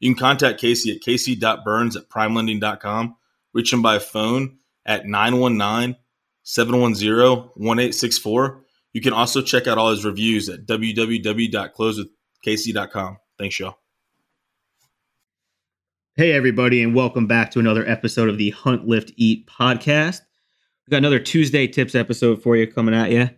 [0.00, 3.16] You can contact Casey at casey.burns at primelending.com.
[3.52, 5.96] Reach him by phone at 919
[6.42, 8.64] 710 1864.
[8.92, 13.18] You can also check out all his reviews at www.closewithcasey.com.
[13.38, 13.78] Thanks, y'all.
[16.14, 20.20] Hey, everybody, and welcome back to another episode of the Hunt Lift Eat podcast.
[20.86, 23.20] We got another Tuesday tips episode for you coming at you.
[23.20, 23.28] Uh,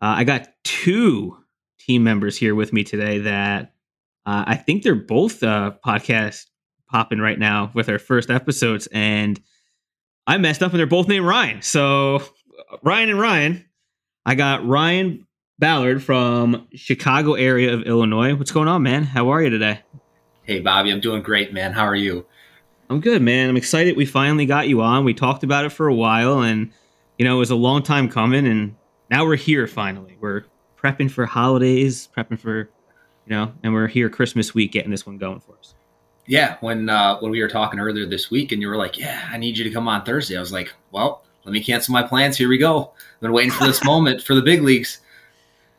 [0.00, 1.36] I got two
[1.78, 3.71] team members here with me today that
[4.26, 6.46] uh, I think they're both uh, podcast
[6.88, 9.40] popping right now with our first episodes, and
[10.26, 11.62] I messed up, and they're both named Ryan.
[11.62, 12.22] So
[12.82, 13.64] Ryan and Ryan,
[14.24, 15.26] I got Ryan
[15.58, 18.34] Ballard from Chicago area of Illinois.
[18.34, 19.04] What's going on, man?
[19.04, 19.80] How are you today?
[20.44, 21.72] Hey, Bobby, I'm doing great, man.
[21.72, 22.26] How are you?
[22.90, 23.48] I'm good, man.
[23.48, 25.04] I'm excited we finally got you on.
[25.04, 26.70] We talked about it for a while, and
[27.18, 28.76] you know it was a long time coming, and
[29.10, 30.16] now we're here finally.
[30.20, 30.44] We're
[30.76, 32.70] prepping for holidays, prepping for
[33.26, 35.74] you know, and we're here Christmas week getting this one going for us.
[36.26, 39.28] Yeah, when uh, when we were talking earlier this week, and you were like, "Yeah,
[39.30, 42.02] I need you to come on Thursday," I was like, "Well, let me cancel my
[42.02, 42.36] plans.
[42.36, 42.92] Here we go.
[42.96, 45.00] I've been waiting for this moment for the big leagues."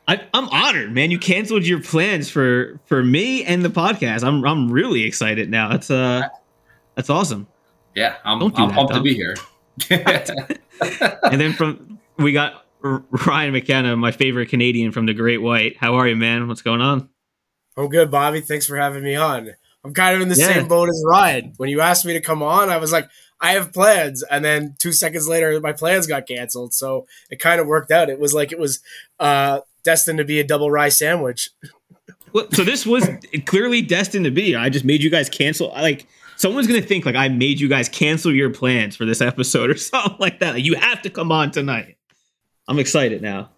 [0.06, 1.10] I, am honored, man.
[1.10, 4.22] You canceled your plans for for me and the podcast.
[4.22, 5.70] I'm I'm really excited now.
[5.70, 6.28] That's uh,
[6.94, 7.46] that's awesome.
[7.94, 9.36] Yeah, I'm, do I'm that, pumped to be here.
[9.90, 15.76] and then from we got Ryan McKenna, my favorite Canadian from the Great White.
[15.78, 16.48] How are you, man?
[16.48, 17.08] What's going on?
[17.76, 18.40] I'm good, Bobby.
[18.40, 19.54] Thanks for having me on.
[19.84, 20.54] I'm kind of in the yeah.
[20.54, 21.52] same boat as Ryan.
[21.56, 23.08] When you asked me to come on, I was like,
[23.40, 24.22] I have plans.
[24.22, 26.72] And then two seconds later, my plans got canceled.
[26.72, 28.08] So it kind of worked out.
[28.08, 28.80] It was like it was
[29.20, 31.50] uh, destined to be a double rye sandwich.
[32.32, 33.08] Well, so this was
[33.46, 34.56] clearly destined to be.
[34.56, 35.68] I just made you guys cancel.
[35.68, 36.06] Like,
[36.36, 39.70] someone's going to think like I made you guys cancel your plans for this episode
[39.70, 40.54] or something like that.
[40.54, 41.96] Like, you have to come on tonight.
[42.66, 43.50] I'm excited now.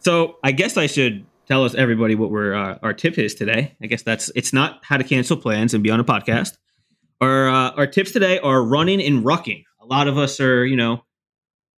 [0.00, 3.74] So I guess I should tell us everybody what we're uh, our tip is today.
[3.82, 6.58] I guess that's it's not how to cancel plans and be on a podcast.
[7.20, 9.64] Our uh, our tips today are running and rucking.
[9.80, 11.02] A lot of us are you know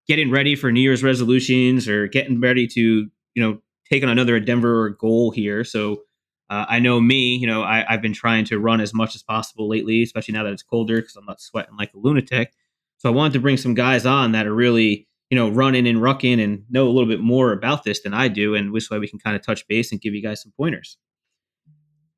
[0.07, 4.39] getting ready for New Year's resolutions or getting ready to you know take on another
[4.39, 5.63] Denver goal here.
[5.63, 6.01] So
[6.49, 9.21] uh, I know me, you know, I, have been trying to run as much as
[9.21, 12.53] possible lately, especially now that it's colder because I'm not sweating like a lunatic.
[12.97, 15.99] So I wanted to bring some guys on that are really you know, running and
[15.99, 18.55] rucking and know a little bit more about this than I do.
[18.55, 20.97] And this way we can kind of touch base and give you guys some pointers.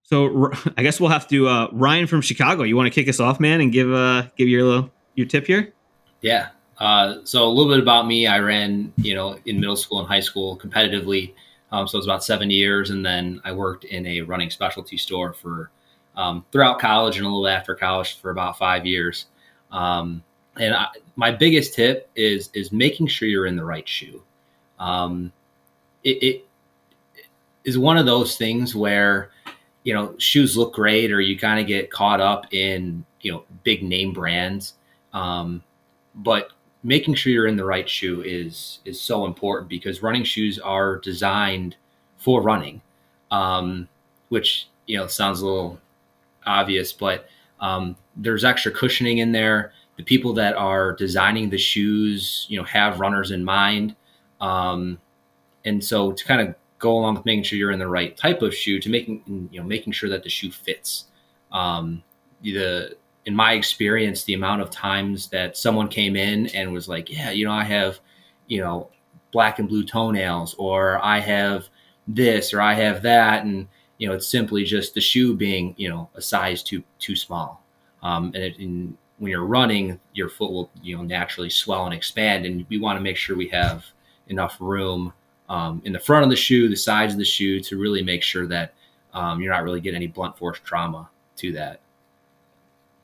[0.03, 2.63] So I guess we'll have to uh, Ryan from Chicago.
[2.63, 5.47] You want to kick us off, man, and give uh give your little your tip
[5.47, 5.73] here?
[6.21, 6.49] Yeah.
[6.77, 8.25] Uh, so a little bit about me.
[8.25, 11.33] I ran, you know, in middle school and high school competitively.
[11.71, 14.97] Um, so it was about seven years, and then I worked in a running specialty
[14.97, 15.71] store for
[16.15, 19.27] um, throughout college and a little after college for about five years.
[19.71, 20.23] Um,
[20.59, 24.21] and I, my biggest tip is is making sure you're in the right shoe.
[24.79, 25.31] Um,
[26.03, 26.45] it, it
[27.63, 29.31] is one of those things where
[29.83, 33.43] you know shoes look great, or you kind of get caught up in you know
[33.63, 34.73] big name brands,
[35.13, 35.63] um,
[36.15, 36.49] but
[36.83, 40.97] making sure you're in the right shoe is is so important because running shoes are
[40.97, 41.75] designed
[42.17, 42.81] for running,
[43.29, 43.87] um,
[44.29, 45.79] which you know sounds a little
[46.45, 47.27] obvious, but
[47.59, 52.63] um, there's extra cushioning in there the people that are designing the shoes, you know,
[52.63, 53.95] have runners in mind.
[54.39, 54.99] Um,
[55.63, 58.41] and so to kind of go along with making sure you're in the right type
[58.41, 61.05] of shoe to making, you know, making sure that the shoe fits.
[61.51, 62.01] Um,
[62.41, 62.97] the,
[63.27, 67.29] in my experience, the amount of times that someone came in and was like, yeah,
[67.29, 67.99] you know, I have,
[68.47, 68.89] you know,
[69.31, 71.69] black and blue toenails, or I have
[72.07, 73.45] this, or I have that.
[73.45, 73.67] And,
[73.99, 77.63] you know, it's simply just the shoe being, you know, a size too, too small.
[78.01, 81.93] Um, and, it, and when you're running, your foot will you know naturally swell and
[81.93, 83.85] expand, and we want to make sure we have
[84.29, 85.13] enough room
[85.47, 88.23] um, in the front of the shoe, the sides of the shoe, to really make
[88.23, 88.73] sure that
[89.13, 91.81] um, you're not really getting any blunt force trauma to that.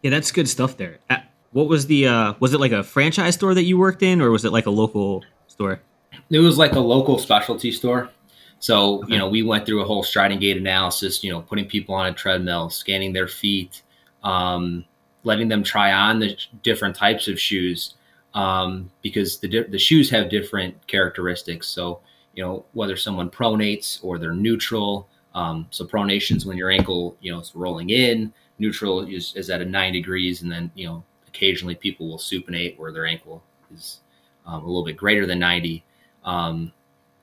[0.01, 0.97] Yeah, that's good stuff there.
[1.51, 4.31] What was the uh, was it like a franchise store that you worked in, or
[4.31, 5.81] was it like a local store?
[6.31, 8.09] It was like a local specialty store.
[8.57, 9.13] So okay.
[9.13, 11.23] you know, we went through a whole striding gait analysis.
[11.23, 13.83] You know, putting people on a treadmill, scanning their feet.
[14.23, 14.83] Um,
[15.27, 17.95] letting them try on the different types of shoes
[18.33, 21.67] um, because the the shoes have different characteristics.
[21.67, 21.99] So
[22.33, 25.07] you know whether someone pronates or they're neutral.
[25.35, 28.33] Um, so pronations when your ankle you know is rolling in.
[28.59, 32.77] neutral is, is at a nine degrees, and then you know occasionally people will supinate
[32.79, 33.43] where their ankle
[33.75, 33.99] is
[34.45, 35.83] um, a little bit greater than 90.
[36.23, 36.71] Um,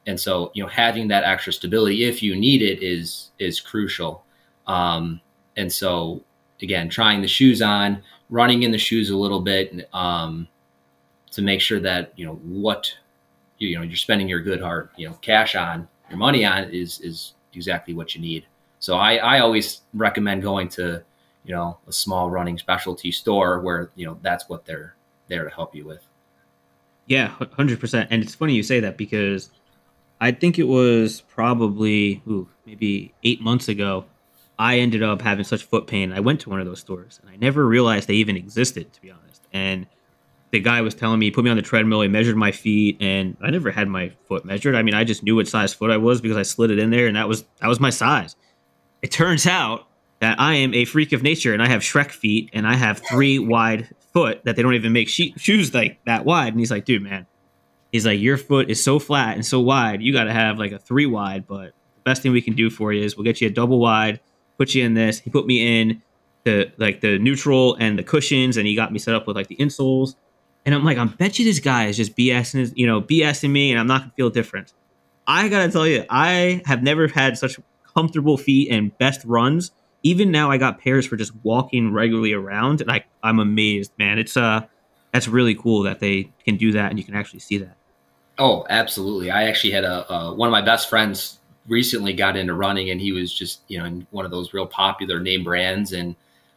[0.06, 4.24] and so you know having that extra stability if you need it is is crucial.
[4.66, 5.20] Um,
[5.56, 6.22] and so
[6.62, 10.48] again, trying the shoes on, running in the shoes a little bit um,
[11.32, 12.92] to make sure that you know what
[13.58, 16.64] you, you know you're spending your good hard you know cash on your money on
[16.70, 18.46] is is exactly what you need.
[18.78, 21.02] So I, I always recommend going to,
[21.44, 24.94] you know, a small running specialty store where, you know, that's what they're
[25.28, 26.00] there to help you with.
[27.06, 28.08] Yeah, 100%.
[28.10, 29.48] And it's funny you say that because
[30.20, 34.04] I think it was probably ooh, maybe eight months ago.
[34.58, 36.12] I ended up having such foot pain.
[36.12, 39.00] I went to one of those stores and I never realized they even existed, to
[39.00, 39.42] be honest.
[39.52, 39.86] And
[40.52, 42.96] the guy was telling me, he put me on the treadmill, he measured my feet,
[43.00, 44.76] and I never had my foot measured.
[44.76, 46.90] I mean, I just knew what size foot I was because I slid it in
[46.90, 48.36] there, and that was that was my size.
[49.02, 49.88] It turns out
[50.20, 52.98] that I am a freak of nature, and I have Shrek feet, and I have
[52.98, 56.52] three wide foot that they don't even make she- shoes like that wide.
[56.52, 57.26] And he's like, dude, man,
[57.90, 60.70] he's like, your foot is so flat and so wide, you got to have like
[60.72, 61.48] a three wide.
[61.48, 63.80] But the best thing we can do for you is we'll get you a double
[63.80, 64.20] wide,
[64.58, 65.18] put you in this.
[65.18, 66.02] He put me in
[66.44, 69.48] the like the neutral and the cushions, and he got me set up with like
[69.48, 70.14] the insoles
[70.64, 73.70] and I'm like, I bet you this guy is just BSing, you know, BSing me,
[73.70, 74.72] and I'm not gonna feel different.
[75.26, 77.58] I gotta tell you, I have never had such
[77.94, 79.72] comfortable feet and best runs.
[80.02, 84.18] Even now, I got pairs for just walking regularly around, and I I'm amazed, man.
[84.18, 84.62] It's uh,
[85.12, 87.76] that's really cool that they can do that, and you can actually see that.
[88.38, 89.30] Oh, absolutely.
[89.30, 93.00] I actually had a, a one of my best friends recently got into running, and
[93.00, 96.16] he was just you know in one of those real popular name brands, and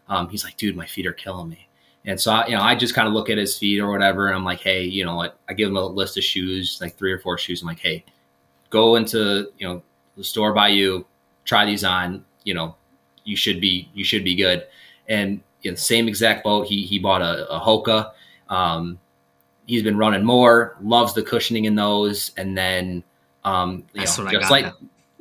[0.09, 1.67] um, he's like, dude, my feet are killing me
[2.07, 4.27] and so, I, you know, I just kind of look at his feet or whatever,
[4.27, 5.37] and I'm like, hey, you know what?
[5.49, 7.61] I give him a list of shoes, like three or four shoes.
[7.61, 8.05] I'm like, hey,
[8.69, 9.83] go into you know
[10.15, 11.05] the store by you,
[11.43, 12.23] try these on.
[12.45, 12.75] You know,
[13.25, 14.65] you should be you should be good.
[15.09, 18.11] And in the same exact boat, he he bought a, a Hoka.
[18.47, 18.99] Um,
[19.65, 23.03] he's been running more, loves the cushioning in those, and then
[23.43, 24.75] um, you That's know, just like, now.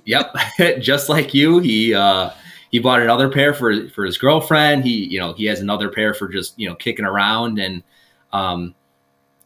[0.07, 0.35] Yep,
[0.81, 1.95] just like you, he.
[1.95, 2.31] Uh,
[2.73, 4.85] he bought another pair for for his girlfriend.
[4.85, 7.83] He you know he has another pair for just you know kicking around, and
[8.33, 8.75] um,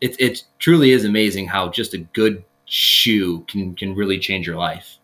[0.01, 4.57] it it truly is amazing how just a good shoe can can really change your
[4.57, 4.97] life.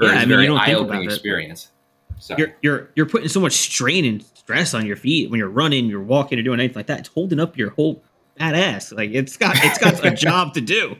[0.00, 1.70] Yeah, I mean, you don't think about experience.
[2.18, 2.36] So.
[2.36, 5.86] You're you're you're putting so much strain and stress on your feet when you're running,
[5.86, 7.00] you're walking, or doing anything like that.
[7.00, 8.02] It's holding up your whole
[8.38, 8.96] badass.
[8.96, 10.96] Like it's got it's got a job to do.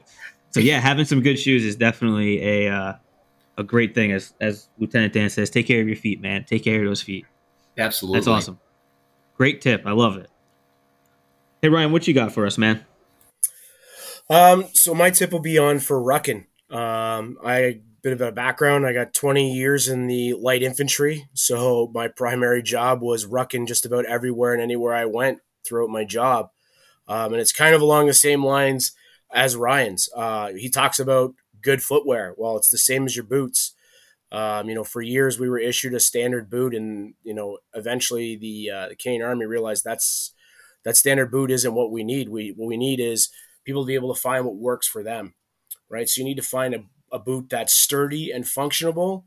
[0.50, 2.92] So yeah, having some good shoes is definitely a uh,
[3.58, 5.50] a great thing as as Lieutenant Dan says.
[5.50, 6.44] Take care of your feet, man.
[6.44, 7.26] Take care of those feet.
[7.76, 8.60] Absolutely, that's awesome.
[9.36, 9.82] Great tip.
[9.86, 10.30] I love it.
[11.60, 12.84] Hey Ryan, what you got for us, man?
[14.28, 16.46] Um, so my tip will be on for rucking.
[16.70, 18.84] Um, I bit of a background.
[18.84, 23.86] I got 20 years in the light infantry, so my primary job was rucking just
[23.86, 26.50] about everywhere and anywhere I went throughout my job.
[27.06, 28.92] Um, and it's kind of along the same lines
[29.32, 30.08] as Ryan's.
[30.14, 32.34] Uh, he talks about good footwear.
[32.36, 33.74] Well, it's the same as your boots.
[34.30, 38.36] Um, you know, for years we were issued a standard boot, and you know, eventually
[38.36, 40.32] the uh, the Canadian Army realized that's
[40.84, 42.28] that standard boot isn't what we need.
[42.28, 43.28] We what we need is
[43.64, 45.34] people to be able to find what works for them,
[45.90, 46.08] right?
[46.08, 49.26] So you need to find a, a boot that's sturdy and functional,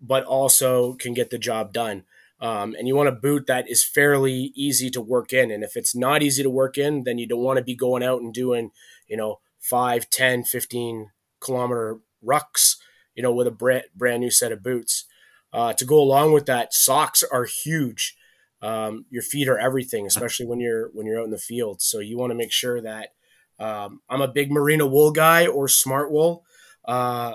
[0.00, 2.04] but also can get the job done.
[2.40, 5.50] Um, and you want a boot that is fairly easy to work in.
[5.50, 8.02] And if it's not easy to work in, then you don't want to be going
[8.02, 8.70] out and doing,
[9.08, 11.10] you know, 5, 10, 15
[11.46, 12.76] kilometer rucks,
[13.14, 15.04] you know, with a brand, brand new set of boots.
[15.52, 18.16] Uh, to go along with that, socks are huge.
[18.60, 21.80] Um, your feet are everything, especially when you're when you're out in the field.
[21.80, 23.10] So you want to make sure that
[23.58, 26.44] um, I'm a big merino wool guy or smart wool.
[26.84, 27.34] Uh,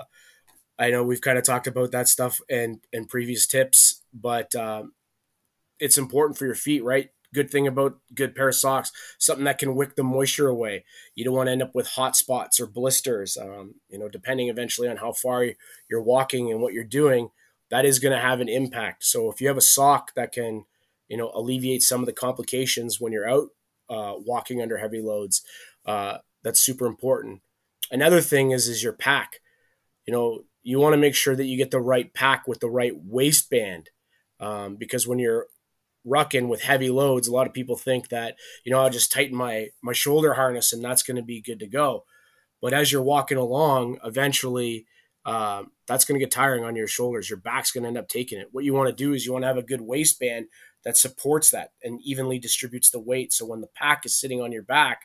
[0.78, 4.92] I know we've kind of talked about that stuff in in previous tips, but um,
[5.78, 7.10] it's important for your feet, right?
[7.34, 10.84] Good thing about good pair of socks, something that can wick the moisture away.
[11.14, 13.36] You don't want to end up with hot spots or blisters.
[13.36, 15.46] Um, you know, depending eventually on how far
[15.88, 17.30] you're walking and what you're doing,
[17.70, 19.04] that is going to have an impact.
[19.04, 20.64] So if you have a sock that can,
[21.08, 23.48] you know, alleviate some of the complications when you're out
[23.88, 25.42] uh, walking under heavy loads,
[25.86, 27.40] uh, that's super important.
[27.90, 29.40] Another thing is is your pack.
[30.06, 32.70] You know, you want to make sure that you get the right pack with the
[32.70, 33.90] right waistband.
[34.40, 35.46] Um, because when you're
[36.06, 39.36] rucking with heavy loads, a lot of people think that, you know, I'll just tighten
[39.36, 42.04] my my shoulder harness and that's going to be good to go.
[42.60, 44.86] But as you're walking along, eventually
[45.24, 47.30] uh, that's going to get tiring on your shoulders.
[47.30, 48.48] Your back's going to end up taking it.
[48.52, 50.46] What you want to do is you want to have a good waistband
[50.84, 53.32] that supports that and evenly distributes the weight.
[53.32, 55.02] So when the pack is sitting on your back,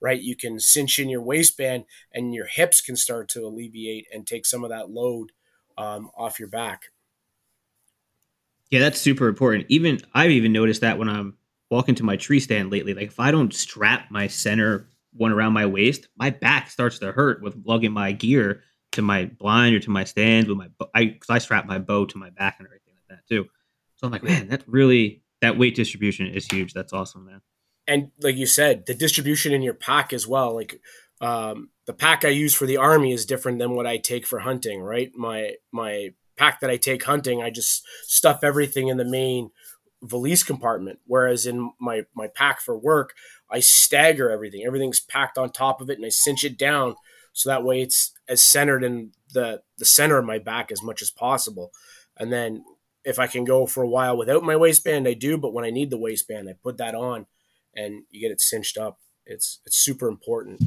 [0.00, 4.26] right, you can cinch in your waistband and your hips can start to alleviate and
[4.26, 5.32] take some of that load
[5.76, 6.84] um, off your back.
[8.70, 9.66] Yeah, that's super important.
[9.68, 11.36] Even I've even noticed that when I'm
[11.70, 15.52] walking to my tree stand lately, like if I don't strap my center one around
[15.54, 19.80] my waist, my back starts to hurt with lugging my gear to my blind or
[19.80, 22.66] to my stand with my I because I strap my bow to my back and
[22.66, 23.46] everything like that too.
[23.96, 26.72] So I'm like, man, that's really that weight distribution is huge.
[26.72, 27.40] That's awesome, man.
[27.86, 30.54] And like you said, the distribution in your pack as well.
[30.54, 30.80] Like
[31.20, 34.40] um, the pack I use for the army is different than what I take for
[34.40, 34.80] hunting.
[34.80, 39.50] Right, my my pack that I take hunting, I just stuff everything in the main
[40.02, 41.00] valise compartment.
[41.06, 43.14] Whereas in my my pack for work,
[43.50, 44.64] I stagger everything.
[44.64, 46.94] Everything's packed on top of it, and I cinch it down
[47.32, 51.02] so that way it's as centered in the the center of my back as much
[51.02, 51.70] as possible.
[52.16, 52.64] And then
[53.04, 55.38] if I can go for a while without my waistband, I do.
[55.38, 57.26] But when I need the waistband, I put that on,
[57.74, 58.98] and you get it cinched up.
[59.24, 60.60] It's it's super important.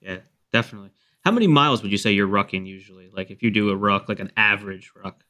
[0.00, 0.18] Yeah,
[0.52, 0.90] definitely.
[1.24, 3.10] How many miles would you say you're rucking usually?
[3.12, 5.22] Like if you do a ruck, like an average ruck.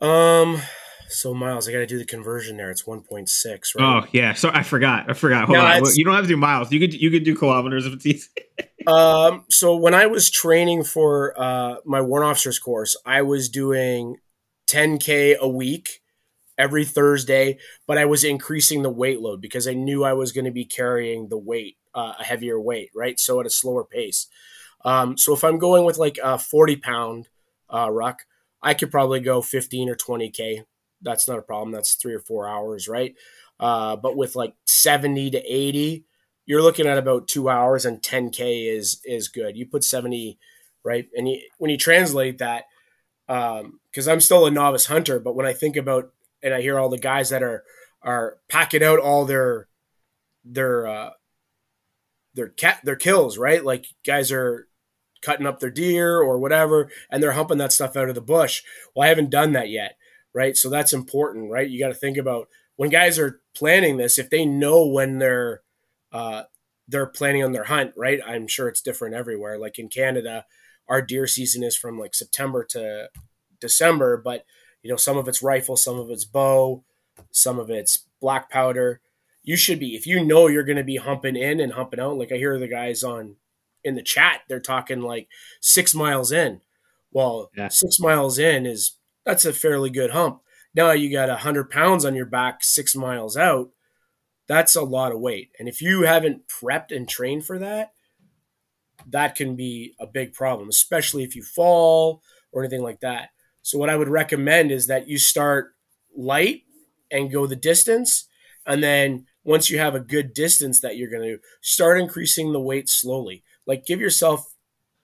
[0.00, 0.60] Um,
[1.08, 2.70] so miles, I got to do the conversion there.
[2.70, 3.64] It's 1.6, right?
[3.78, 5.08] Oh yeah, so I forgot.
[5.08, 5.46] I forgot.
[5.46, 5.82] Hold on.
[5.94, 6.72] You don't have to do miles.
[6.72, 8.28] You could you could do kilometers if it's easy.
[8.86, 14.16] um, so when I was training for uh, my warrant officers course, I was doing
[14.68, 16.00] 10k a week
[16.58, 20.44] every Thursday, but I was increasing the weight load because I knew I was going
[20.44, 23.18] to be carrying the weight, uh, a heavier weight, right?
[23.18, 24.28] So at a slower pace.
[24.84, 27.28] Um, so if I'm going with like a 40 pound
[27.72, 28.22] uh, ruck,
[28.62, 30.64] I could probably go 15 or 20k
[31.02, 31.72] that's not a problem.
[31.72, 33.14] That's three or four hours, right?
[33.60, 36.04] Uh, but with like 70 to 80,
[36.46, 39.56] you're looking at about two hours and 10K is, is good.
[39.56, 40.38] You put 70,
[40.84, 41.08] right?
[41.14, 42.64] And you, when you translate that,
[43.26, 46.12] because um, I'm still a novice hunter, but when I think about,
[46.42, 47.64] and I hear all the guys that are,
[48.02, 49.68] are packing out all their,
[50.44, 51.10] their, uh,
[52.34, 53.64] their cat, their kills, right?
[53.64, 54.66] Like guys are
[55.22, 58.62] cutting up their deer or whatever, and they're humping that stuff out of the bush.
[58.94, 59.96] Well, I haven't done that yet
[60.34, 60.56] right?
[60.56, 61.68] So that's important, right?
[61.68, 65.62] You got to think about when guys are planning this, if they know when they're
[66.12, 66.44] uh,
[66.88, 68.20] they're planning on their hunt, right?
[68.26, 69.58] I'm sure it's different everywhere.
[69.58, 70.44] Like in Canada,
[70.88, 73.08] our deer season is from like September to
[73.60, 74.44] December, but
[74.82, 76.84] you know some of it's rifle, some of it's bow,
[77.30, 79.00] some of it's black powder.
[79.44, 82.18] You should be if you know you're going to be humping in and humping out.
[82.18, 83.36] Like I hear the guys on
[83.84, 85.28] in the chat, they're talking like
[85.60, 86.60] six miles in.
[87.10, 87.68] Well, yeah.
[87.68, 90.40] six miles in is that's a fairly good hump.
[90.74, 93.70] Now you got a hundred pounds on your back six miles out.
[94.48, 95.50] That's a lot of weight.
[95.58, 97.92] And if you haven't prepped and trained for that,
[99.08, 102.22] that can be a big problem, especially if you fall
[102.52, 103.30] or anything like that.
[103.62, 105.74] So what I would recommend is that you start
[106.16, 106.62] light
[107.10, 108.26] and go the distance.
[108.66, 112.60] And then once you have a good distance that you're going to start increasing the
[112.60, 113.42] weight slowly.
[113.66, 114.54] Like give yourself,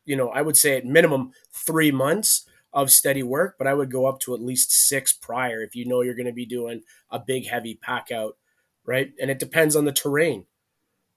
[0.05, 3.91] you know, I would say at minimum three months of steady work, but I would
[3.91, 6.83] go up to at least six prior if you know you're going to be doing
[7.11, 8.37] a big heavy pack out,
[8.85, 9.13] right?
[9.21, 10.47] And it depends on the terrain,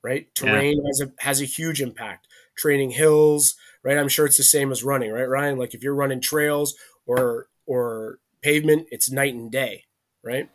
[0.03, 0.33] right?
[0.35, 0.87] Terrain yeah.
[0.87, 2.27] has a has a huge impact.
[2.57, 3.97] Training hills, right?
[3.97, 5.57] I'm sure it's the same as running, right, Ryan?
[5.57, 9.85] Like if you're running trails or or pavement, it's night and day,
[10.23, 10.49] right?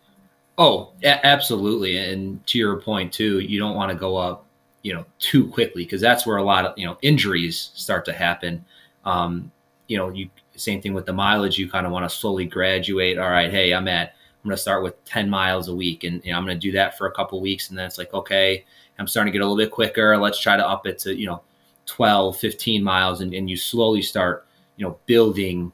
[0.58, 1.98] Oh, absolutely.
[1.98, 4.45] And to your point too, you don't want to go up,
[4.86, 8.12] you know, too quickly because that's where a lot of you know injuries start to
[8.12, 8.64] happen.
[9.04, 9.50] Um,
[9.88, 11.58] you know, you same thing with the mileage.
[11.58, 13.18] You kind of want to slowly graduate.
[13.18, 16.24] All right, hey, I'm at I'm going to start with 10 miles a week, and
[16.24, 18.14] you know, I'm going to do that for a couple weeks, and then it's like,
[18.14, 18.64] okay,
[18.96, 20.16] I'm starting to get a little bit quicker.
[20.16, 21.42] Let's try to up it to you know
[21.86, 25.72] 12, 15 miles, and, and you slowly start you know building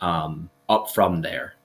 [0.00, 1.56] um, up from there.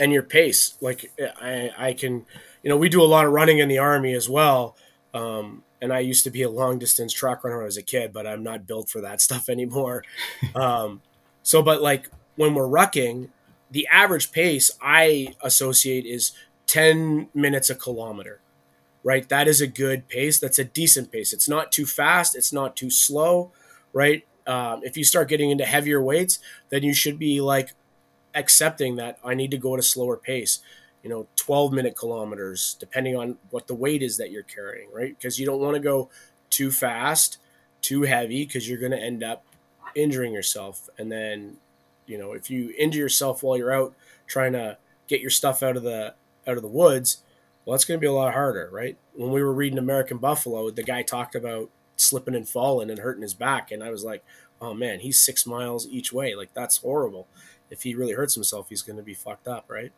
[0.00, 2.26] And your pace, like I, I can,
[2.64, 4.74] you know, we do a lot of running in the army as well.
[5.14, 8.26] Um, and I used to be a long distance track runner as a kid, but
[8.26, 10.04] I'm not built for that stuff anymore.
[10.54, 11.02] um,
[11.42, 13.28] so, but like when we're rucking,
[13.70, 16.32] the average pace I associate is
[16.66, 18.40] 10 minutes a kilometer,
[19.02, 19.28] right?
[19.28, 20.38] That is a good pace.
[20.38, 21.32] That's a decent pace.
[21.32, 22.36] It's not too fast.
[22.36, 23.50] It's not too slow,
[23.92, 24.24] right?
[24.46, 26.38] Um, if you start getting into heavier weights,
[26.70, 27.70] then you should be like
[28.34, 30.60] accepting that I need to go at a slower pace
[31.02, 35.16] you know 12 minute kilometers depending on what the weight is that you're carrying right?
[35.16, 36.08] Because you don't want to go
[36.50, 37.38] too fast
[37.80, 39.44] too heavy because you're going to end up
[39.94, 40.88] injuring yourself.
[40.98, 41.56] And then
[42.06, 43.94] you know if you injure yourself while you're out
[44.26, 44.76] trying to
[45.08, 46.14] get your stuff out of the
[46.46, 47.18] out of the woods
[47.64, 48.96] well that's going to be a lot harder right?
[49.14, 53.22] When we were reading american buffalo the guy talked about slipping and falling and hurting
[53.22, 54.24] his back and i was like
[54.60, 56.34] oh man he's six miles each way.
[56.34, 57.26] Like that's horrible.
[57.70, 59.92] If he really hurts himself he's going to be fucked up right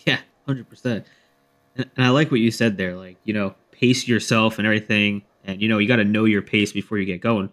[0.06, 1.06] Yeah, hundred percent.
[1.76, 2.96] And I like what you said there.
[2.96, 6.42] Like you know, pace yourself and everything, and you know you got to know your
[6.42, 7.50] pace before you get going.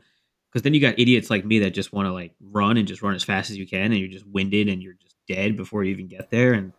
[0.49, 3.01] Because then you got idiots like me that just want to like run and just
[3.01, 5.83] run as fast as you can, and you're just winded and you're just dead before
[5.83, 6.73] you even get there, and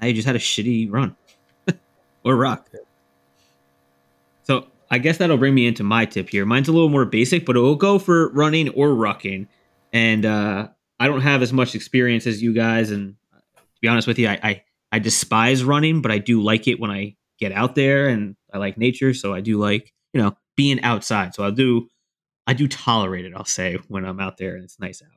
[0.00, 1.16] now you just had a shitty run
[2.24, 2.68] or rock.
[4.42, 6.46] So I guess that'll bring me into my tip here.
[6.46, 9.46] Mine's a little more basic, but it will go for running or rucking.
[9.92, 10.68] And uh,
[11.00, 13.16] I don't have as much experience as you guys, and
[13.56, 14.62] to be honest with you, I, I
[14.92, 18.58] I despise running, but I do like it when I get out there and I
[18.58, 21.34] like nature, so I do like you know being outside.
[21.34, 21.88] So I'll do
[22.46, 23.32] I do tolerate it.
[23.36, 25.10] I'll say when I'm out there and it's nice out.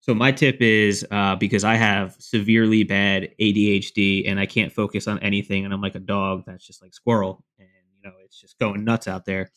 [0.00, 5.06] So my tip is uh, because I have severely bad ADHD and I can't focus
[5.08, 8.40] on anything, and I'm like a dog that's just like squirrel, and you know it's
[8.40, 9.50] just going nuts out there.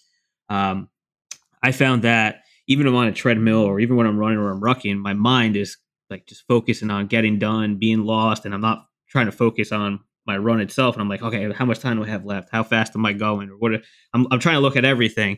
[0.49, 0.89] Um,
[1.63, 4.61] I found that even I'm on a treadmill or even when I'm running or I'm
[4.61, 5.77] rucking, my mind is
[6.09, 9.99] like just focusing on getting done, being lost, and I'm not trying to focus on
[10.25, 10.95] my run itself.
[10.95, 12.49] And I'm like, okay, how much time do I have left?
[12.51, 13.49] How fast am I going?
[13.49, 13.73] Or what?
[14.13, 15.37] I'm, I'm trying to look at everything.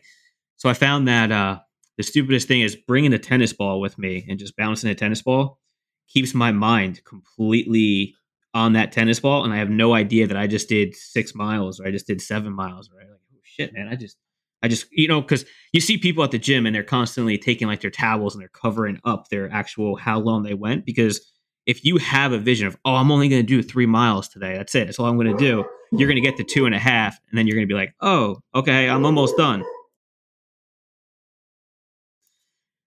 [0.57, 1.59] So I found that uh,
[1.97, 5.21] the stupidest thing is bringing a tennis ball with me and just bouncing a tennis
[5.21, 5.59] ball
[6.07, 8.15] keeps my mind completely
[8.53, 9.43] on that tennis ball.
[9.43, 12.21] And I have no idea that I just did six miles or I just did
[12.21, 13.07] seven miles, right?
[13.09, 14.17] Like, oh shit, man, I just,
[14.61, 17.67] I just, you know, because you see people at the gym and they're constantly taking
[17.67, 21.32] like their towels and they're covering up their actual how long they went because
[21.65, 24.55] if you have a vision of, oh, I'm only going to do three miles today,
[24.57, 24.85] that's it.
[24.85, 25.65] That's all I'm going to do.
[25.91, 27.77] You're going to get to two and a half, and then you're going to be
[27.77, 29.63] like, oh, okay, I'm almost done.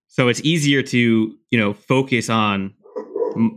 [0.08, 0.98] So it's easier to,
[1.50, 2.74] you know, focus on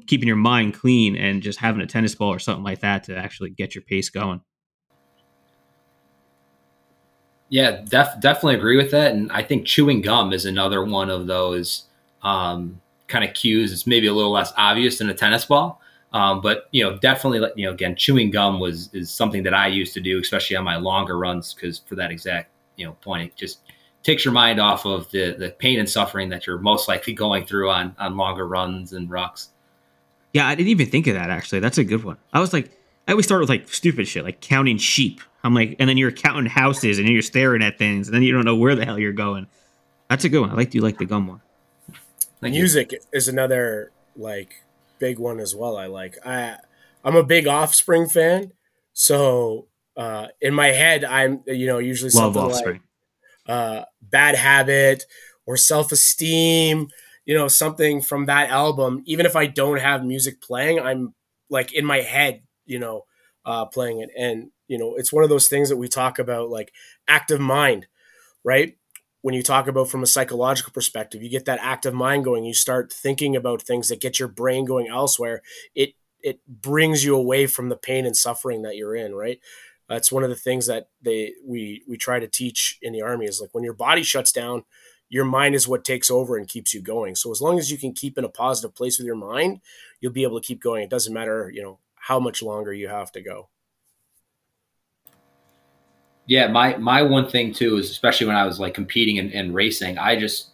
[0.08, 3.16] keeping your mind clean and just having a tennis ball or something like that to
[3.16, 4.42] actually get your pace going.
[7.48, 9.14] Yeah, def- definitely agree with that.
[9.14, 11.86] And I think chewing gum is another one of those
[12.22, 13.74] um, kind of cues.
[13.74, 15.82] It's maybe a little less obvious than a tennis ball.
[16.12, 19.68] Um, but you know, definitely, you know, again, chewing gum was is something that I
[19.68, 23.32] used to do, especially on my longer runs, because for that exact you know point,
[23.32, 23.60] it just
[24.04, 27.46] takes your mind off of the the pain and suffering that you're most likely going
[27.46, 29.50] through on on longer runs and rucks.
[30.34, 31.60] Yeah, I didn't even think of that actually.
[31.60, 32.18] That's a good one.
[32.34, 32.72] I was like,
[33.08, 35.22] I always start with like stupid shit, like counting sheep.
[35.44, 38.34] I'm like, and then you're counting houses and you're staring at things, and then you
[38.34, 39.48] don't know where the hell you're going.
[40.10, 40.50] That's a good one.
[40.50, 41.42] I like you like the gum one.
[42.42, 43.00] Thank Music you.
[43.12, 44.64] is another like
[45.00, 45.78] big one as well.
[45.78, 46.16] I like.
[46.26, 46.58] I
[47.04, 48.54] I'm a big Offspring fan,
[48.94, 52.82] so uh, in my head, I'm you know usually Love something Offspring.
[53.48, 55.06] like uh, Bad Habit
[55.46, 56.88] or Self Esteem.
[57.26, 59.04] You know something from that album.
[59.06, 61.14] Even if I don't have music playing, I'm
[61.50, 62.42] like in my head.
[62.66, 63.06] You know,
[63.46, 66.50] uh, playing it, and you know it's one of those things that we talk about,
[66.50, 66.72] like
[67.08, 67.88] active mind,
[68.44, 68.78] right?
[69.22, 72.46] When you talk about from a psychological perspective, you get that active mind going.
[72.46, 75.42] You start thinking about things that get your brain going elsewhere.
[75.76, 79.14] It it brings you away from the pain and suffering that you're in.
[79.16, 79.40] Right.
[79.88, 83.26] That's one of the things that they we we try to teach in the army
[83.26, 84.64] is like when your body shuts down,
[85.10, 87.16] your mind is what takes over and keeps you going.
[87.16, 89.62] So as long as you can keep in a positive place with your mind,
[90.00, 90.84] you'll be able to keep going.
[90.84, 93.50] It doesn't matter, you know, how much longer you have to go.
[96.30, 99.52] Yeah, my my one thing too is especially when I was like competing and, and
[99.52, 100.50] racing, I just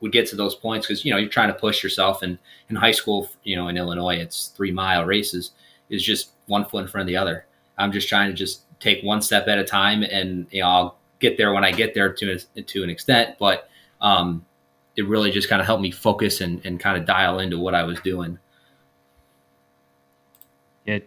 [0.00, 2.36] would get to those points because you know you're trying to push yourself, and
[2.68, 5.52] in high school, you know, in Illinois, it's three mile races
[5.88, 7.46] is just one foot in front of the other.
[7.78, 10.98] I'm just trying to just take one step at a time, and you know I'll
[11.20, 13.68] get there when I get there to to an extent, but
[14.00, 14.44] um,
[14.96, 17.76] it really just kind of helped me focus and, and kind of dial into what
[17.76, 18.36] I was doing.
[20.86, 20.98] Yeah.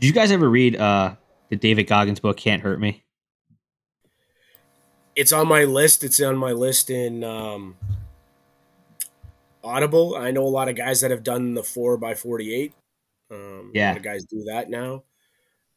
[0.00, 1.14] Did you guys ever read uh,
[1.48, 3.04] the David Goggins book, Can't Hurt Me?
[5.18, 6.04] It's on my list.
[6.04, 7.76] It's on my list in um,
[9.64, 10.14] Audible.
[10.16, 12.72] I know a lot of guys that have done the four by forty eight.
[13.30, 15.02] Um, yeah, a lot of guys do that now.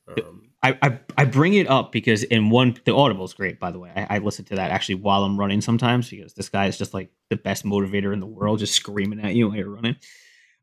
[0.08, 3.71] Um, I, I, I bring it up because in one the Audible is great by
[3.71, 3.91] the way.
[3.95, 6.93] I, I listen to that actually while I'm running sometimes because this guy is just
[6.93, 9.95] like the best motivator in the world, just screaming at you while you're running.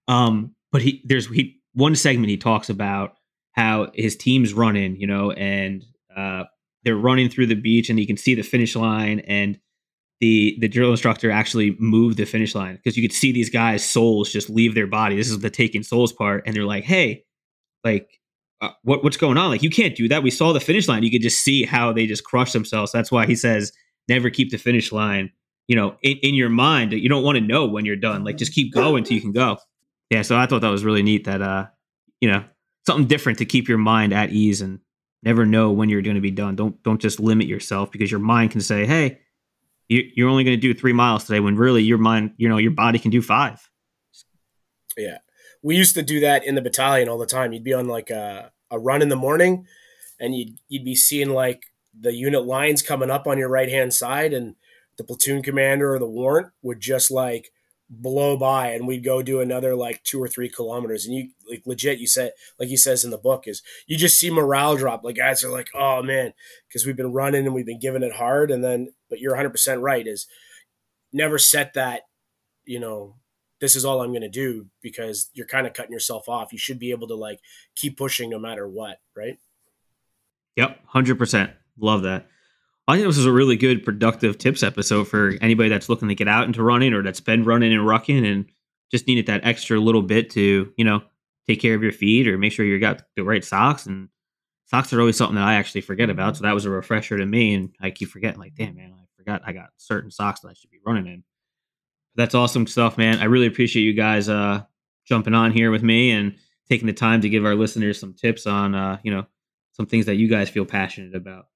[0.06, 3.16] Um, but he there's he one segment he talks about
[3.52, 5.84] how his team's running, you know, and
[6.16, 6.44] uh,
[6.84, 9.58] they're running through the beach and you can see the finish line and
[10.20, 13.84] the the drill instructor actually moved the finish line because you could see these guys
[13.84, 15.16] souls just leave their body.
[15.16, 17.24] This is the taking souls part and they're like hey
[17.84, 18.08] like
[18.60, 19.50] uh, what what's going on?
[19.50, 20.22] Like you can't do that.
[20.22, 21.04] We saw the finish line.
[21.04, 22.90] You could just see how they just crush themselves.
[22.90, 23.72] That's why he says
[24.08, 25.30] never keep the finish line
[25.68, 26.92] you know in, in your mind.
[26.92, 28.24] You don't want to know when you're done.
[28.24, 29.58] Like just keep going till you can go.
[30.10, 31.66] Yeah so i thought that was really neat that uh
[32.20, 32.42] you know
[32.86, 34.80] something different to keep your mind at ease and
[35.22, 36.56] never know when you're going to be done.
[36.56, 39.20] Don't don't just limit yourself because your mind can say, "Hey,
[39.88, 42.58] you, are only going to do three miles today," when really your mind, you know,
[42.58, 43.68] your body can do five.
[44.96, 45.18] Yeah,
[45.62, 47.52] we used to do that in the battalion all the time.
[47.52, 49.66] You'd be on like a, a run in the morning,
[50.20, 51.64] and you'd you'd be seeing like
[51.98, 54.56] the unit lines coming up on your right hand side, and
[54.96, 57.50] the platoon commander or the warrant would just like
[57.90, 61.06] blow by and we'd go do another like two or three kilometers.
[61.06, 64.18] And you like legit you said like he says in the book is you just
[64.18, 65.04] see morale drop.
[65.04, 66.32] Like guys are like oh man
[66.68, 68.50] because we've been running and we've been giving it hard.
[68.50, 70.26] And then but you're 100% right is
[71.12, 72.02] never set that
[72.64, 73.16] you know
[73.60, 76.52] this is all i'm going to do because you're kind of cutting yourself off.
[76.52, 77.40] You should be able to like
[77.74, 79.38] keep pushing no matter what right?
[80.56, 82.26] Yep 100% love that
[82.88, 86.14] I think this was a really good, productive tips episode for anybody that's looking to
[86.14, 88.46] get out into running or that's been running and rucking and
[88.90, 91.02] just needed that extra little bit to, you know,
[91.46, 93.84] take care of your feet or make sure you got the right socks.
[93.84, 94.08] And
[94.64, 96.38] socks are always something that I actually forget about.
[96.38, 97.52] So that was a refresher to me.
[97.52, 100.54] And I keep forgetting, like, damn, man, I forgot I got certain socks that I
[100.54, 101.24] should be running in.
[102.14, 103.18] That's awesome stuff, man.
[103.18, 104.62] I really appreciate you guys uh,
[105.04, 106.36] jumping on here with me and
[106.70, 109.26] taking the time to give our listeners some tips on, uh, you know,
[109.72, 111.48] some things that you guys feel passionate about.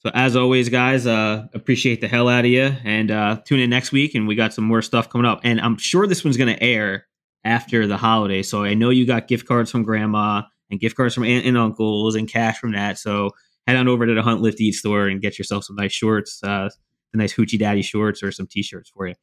[0.00, 3.68] So as always, guys, uh, appreciate the hell out of you, and uh, tune in
[3.68, 5.40] next week, and we got some more stuff coming up.
[5.42, 7.06] And I'm sure this one's going to air
[7.44, 11.14] after the holiday, so I know you got gift cards from Grandma and gift cards
[11.14, 12.98] from aunt and uncles and cash from that.
[12.98, 13.30] So
[13.66, 16.40] head on over to the Hunt Lift Eat store and get yourself some nice shorts,
[16.44, 16.68] uh,
[17.12, 19.14] the nice hoochie daddy shorts, or some t-shirts for you.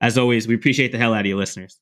[0.00, 1.78] As always, we appreciate the hell out of you, listeners.